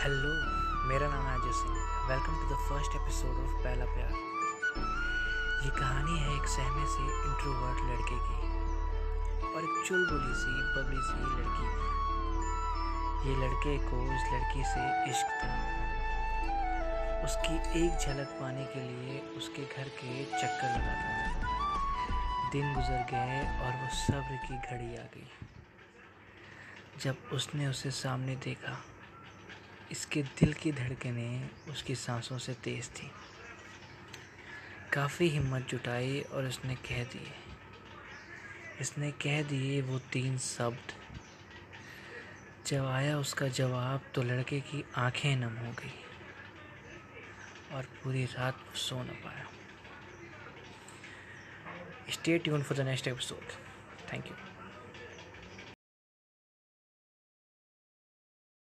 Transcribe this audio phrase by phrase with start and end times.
[0.00, 0.28] Hello
[0.88, 1.72] मेरा नाम है Ajay Singh.
[2.08, 4.12] Welcome to the first episode of Pehla Pyaar
[5.64, 8.38] ये कहानी है एक सहमे से इंट्रोवर्ट लड़के की
[9.48, 11.68] और एक चुलबुली सी, बबली सी लड़की
[13.28, 15.50] ये लड़के को इस लड़की से इश्क था।
[17.24, 23.40] उसकी एक झलक पाने के लिए उसके घर के चक्कर लगाता था। दिन गुजर गए
[23.64, 25.28] और वो सब्र की घड़ी आ गई।
[27.00, 28.84] जब उसने उसे सामने देखा
[29.92, 33.10] इसके दिल की धड़कनें उसकी सांसों से तेज़ थी।
[34.92, 37.32] काफ़ी हिम्मत जुटाई और उसने कह दिए।
[38.80, 40.92] इसने कह दिए वो तीन शब्द।
[42.66, 45.92] जब आया उसका जवाब तो लड़के की आँखें नम हो गई
[47.72, 49.46] और पूरी रात वो सो न पाया।
[52.10, 53.52] Stay tune for the next episode
[54.12, 54.49] thank you